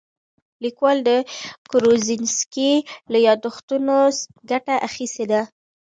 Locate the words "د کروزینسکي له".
1.09-3.17